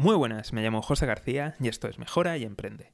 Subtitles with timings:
[0.00, 2.92] Muy buenas, me llamo José García y esto es Mejora y Emprende.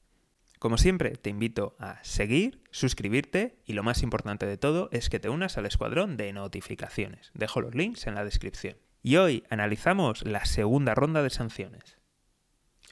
[0.59, 5.21] Como siempre, te invito a seguir, suscribirte y lo más importante de todo es que
[5.21, 7.31] te unas al escuadrón de notificaciones.
[7.35, 8.79] Dejo los links en la descripción.
[9.03, 11.99] Y hoy analizamos la segunda ronda de sanciones.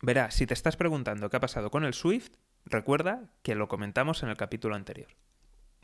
[0.02, 2.36] Verás, si te estás preguntando qué ha pasado con el SWIFT,
[2.66, 5.08] recuerda que lo comentamos en el capítulo anterior.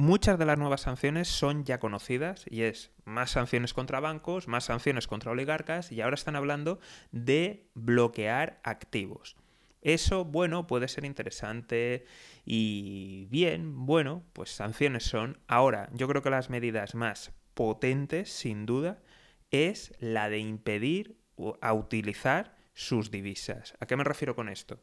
[0.01, 4.63] Muchas de las nuevas sanciones son ya conocidas y es más sanciones contra bancos, más
[4.63, 6.79] sanciones contra oligarcas y ahora están hablando
[7.11, 9.35] de bloquear activos.
[9.83, 12.05] Eso, bueno, puede ser interesante
[12.45, 15.41] y bien, bueno, pues sanciones son.
[15.49, 19.03] Ahora, yo creo que las medidas más potentes, sin duda,
[19.51, 21.19] es la de impedir
[21.61, 23.75] a utilizar sus divisas.
[23.81, 24.79] ¿A qué me refiero con esto?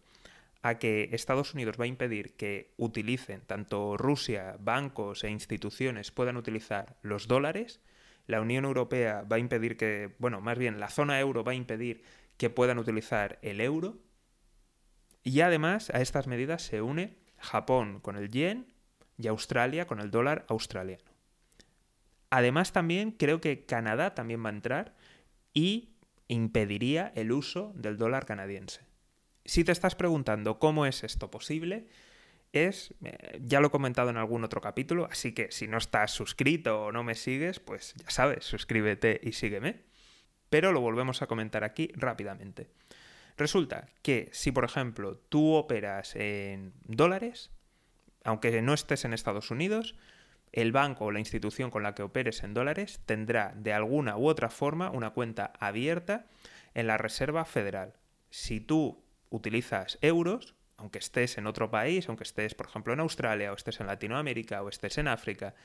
[0.66, 6.38] A que Estados Unidos va a impedir que utilicen, tanto Rusia, bancos e instituciones puedan
[6.38, 7.82] utilizar los dólares,
[8.26, 11.56] la Unión Europea va a impedir que, bueno, más bien la zona euro va a
[11.56, 12.02] impedir
[12.38, 14.00] que puedan utilizar el euro,
[15.22, 18.74] y además a estas medidas se une Japón con el yen
[19.20, 21.12] y Australia con el dólar australiano.
[22.32, 24.96] Además también creo que Canadá también va a entrar
[25.54, 25.90] y
[26.28, 28.95] impediría el uso del dólar canadiense.
[29.46, 31.88] Si te estás preguntando cómo es esto posible,
[32.52, 36.12] es, eh, ya lo he comentado en algún otro capítulo, así que si no estás
[36.12, 39.84] suscrito o no me sigues, pues ya sabes, suscríbete y sígueme.
[40.50, 42.70] Pero lo volvemos a comentar aquí rápidamente.
[43.38, 47.52] Resulta que si, por ejemplo, tú operas en dólares,
[48.24, 49.96] aunque no estés en Estados Unidos,
[50.54, 54.28] el banco o la institución con la que operes en dólares tendrá de alguna u
[54.28, 56.28] otra forma una cuenta abierta
[56.74, 57.94] en la Reserva Federal.
[58.30, 63.52] Si tú utilizas euros, aunque estés en otro país, aunque estés, por ejemplo, en Australia,
[63.52, 65.56] o estés en Latinoamérica, o estés en África,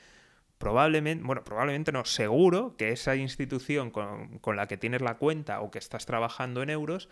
[0.57, 5.61] probablemente, bueno, probablemente no, seguro que esa institución con, con, la que tienes la cuenta
[5.61, 7.09] o que estás trabajando en euros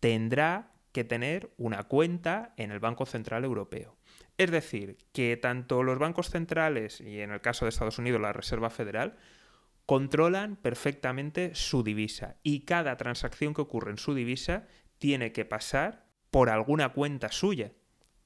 [0.00, 3.96] tendrá que tener una cuenta en el Banco Central Europeo.
[4.38, 8.32] Es decir, que tanto los bancos centrales y en el caso de Estados Unidos la
[8.32, 9.16] Reserva Federal
[9.86, 14.66] controlan perfectamente su divisa y cada transacción que ocurre en su divisa
[14.98, 17.72] tiene que pasar por alguna cuenta suya,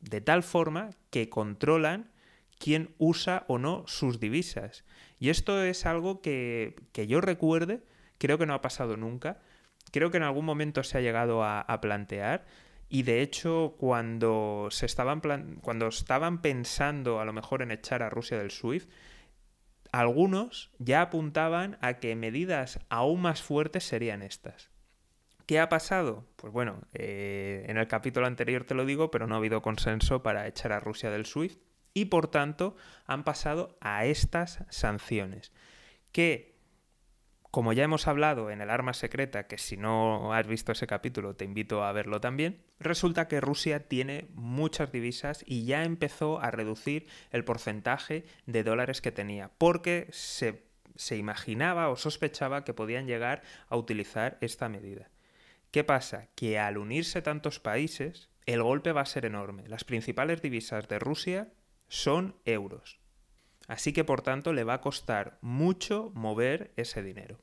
[0.00, 2.10] de tal forma que controlan
[2.58, 4.84] quién usa o no sus divisas.
[5.18, 7.82] Y esto es algo que, yo recuerde,
[8.18, 9.40] creo que no ha pasado nunca,
[9.90, 12.46] creo que en algún momento se ha llegado a, plantear.
[12.88, 15.20] Y de hecho, cuando se estaban
[15.60, 18.90] cuando estaban pensando a lo mejor en echar a Rusia del SWIFT,
[19.92, 24.70] algunos ya apuntaban a que medidas aún más fuertes serían estas.
[25.50, 26.28] ¿Qué ha pasado?
[26.36, 30.22] Pues bueno, eh, en el capítulo anterior te lo digo, pero no ha habido consenso
[30.22, 31.60] para echar a Rusia del SWIFT
[31.92, 35.50] y por tanto han pasado a estas sanciones
[36.12, 36.54] que,
[37.50, 41.34] como ya hemos hablado en el arma secreta, que si no has visto ese capítulo
[41.34, 46.52] te invito a verlo también, resulta que Rusia tiene muchas divisas y ya empezó a
[46.52, 50.62] reducir el porcentaje de dólares que tenía, porque se,
[50.94, 55.10] se imaginaba o sospechaba que podían llegar a utilizar esta medida.
[55.70, 56.28] ¿Qué pasa?
[56.34, 59.68] Que al unirse tantos países, el golpe va a ser enorme.
[59.68, 61.52] Las principales divisas de Rusia
[61.88, 62.98] son euros.
[63.68, 67.38] Así que por tanto le va a costar mucho mover ese dinero.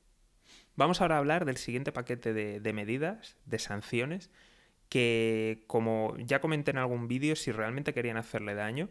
[0.75, 4.29] Vamos ahora a hablar del siguiente paquete de, medidas, de sanciones,
[4.89, 8.89] que como ya comenté en algún vídeo, si realmente querían hacerle daño,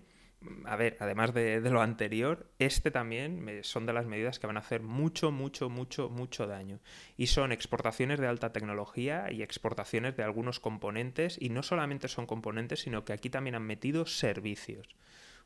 [0.65, 4.61] a ver, además de, lo anterior, este también son de las medidas que van a
[4.61, 6.81] hacer mucho, mucho, mucho, mucho daño.
[7.17, 11.37] Y son exportaciones de alta tecnología y exportaciones de algunos componentes.
[11.41, 14.97] Y no solamente son componentes, sino que aquí también han metido servicios.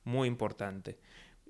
[0.04, 0.98] Muy importante.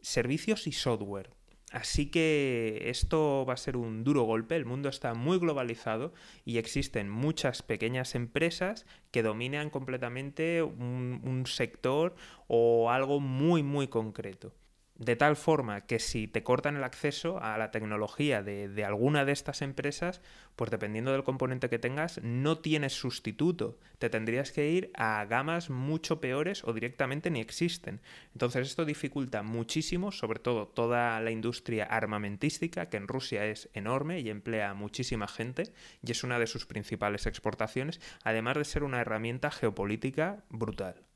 [0.02, 1.30] Servicios y software.
[1.70, 6.12] Así que esto va a ser un duro golpe, el mundo está muy globalizado
[6.44, 12.16] y existen muchas pequeñas empresas que dominan completamente un, sector
[12.48, 14.52] o algo muy muy concreto
[15.00, 19.32] de tal forma que si te cortan el acceso a la tecnología de, alguna de
[19.32, 20.20] estas empresas,
[20.56, 23.78] pues dependiendo del componente que tengas, no tienes sustituto.
[23.98, 28.02] Te tendrías que ir a gamas mucho peores o directamente ni existen.
[28.34, 34.20] Entonces esto dificulta muchísimo, sobre todo toda la industria armamentística, que en Rusia es enorme
[34.20, 35.72] y emplea a muchísima gente,
[36.06, 41.09] y es una de sus principales exportaciones, además de ser una herramienta geopolítica brutal.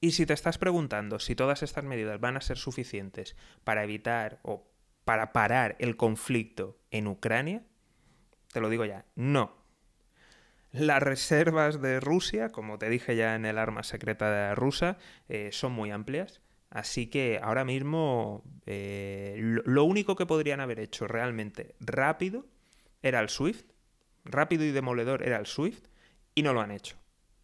[0.00, 4.38] Y si te estás preguntando si todas estas medidas van a ser suficientes para evitar
[4.42, 4.70] o
[5.04, 7.62] para parar el conflicto en Ucrania,
[8.52, 9.56] te lo digo ya, no.
[10.70, 14.98] Las reservas de Rusia, como te dije ya en el arma secreta rusa,
[15.28, 16.42] eh, son muy amplias.
[16.70, 22.46] Así que ahora mismo eh, lo único que podrían haber hecho realmente rápido
[23.02, 23.72] era el SWIFT.
[24.24, 25.86] Rápido y demoledor era el SWIFT
[26.34, 26.96] y no lo han hecho.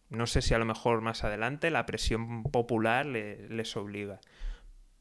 [0.09, 4.21] No sé si a lo mejor más adelante la presión popular les obliga,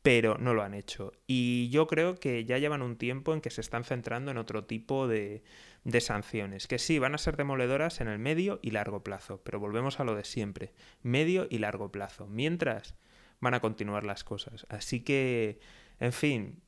[0.02, 1.12] pero no lo han hecho.
[1.26, 4.64] Y yo creo que ya llevan un tiempo en que se están centrando en otro
[4.64, 5.42] tipo de,
[5.84, 9.60] de sanciones, que sí, van a ser demoledoras en el medio y largo plazo, pero
[9.60, 10.72] volvemos a lo de siempre,
[11.02, 12.26] medio y largo plazo.
[12.26, 12.94] Mientras
[13.40, 14.66] van a continuar las cosas.
[14.70, 15.60] Así que,
[16.00, 16.62] en fin,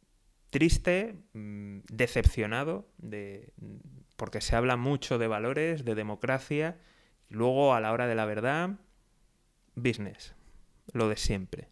[0.51, 3.53] triste, mm, decepcionado, de,
[4.17, 6.79] porque se habla mucho de valores, de democracia,
[7.29, 8.71] luego a la hora de la verdad,
[9.75, 10.35] business,
[10.93, 11.69] lo de siempre.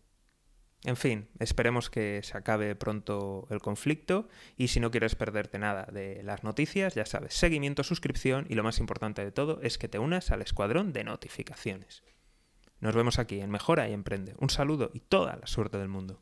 [0.84, 4.28] En fin, esperemos que se acabe pronto el conflicto
[4.58, 8.62] y si no quieres perderte nada de las noticias, ya sabes, seguimiento, suscripción y lo
[8.62, 12.04] más importante de todo es que te unas al escuadrón de notificaciones.
[12.80, 14.34] Nos vemos aquí en Mejora y Emprende.
[14.38, 16.20] Un saludo y toda la suerte del mundo.